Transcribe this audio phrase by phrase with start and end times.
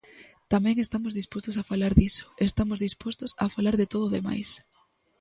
[0.53, 4.49] Tamén estamos dispostos a falar diso, estamos dispostos a falar de todo o demais.